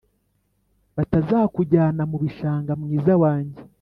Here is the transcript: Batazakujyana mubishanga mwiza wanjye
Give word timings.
Batazakujyana 0.95 2.01
mubishanga 2.11 2.71
mwiza 2.81 3.13
wanjye 3.23 3.59